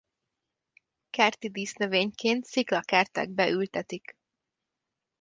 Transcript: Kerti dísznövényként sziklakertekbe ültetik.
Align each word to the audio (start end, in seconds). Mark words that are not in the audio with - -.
Kerti 1.09 1.49
dísznövényként 1.49 2.45
sziklakertekbe 2.45 3.49
ültetik. 3.49 4.15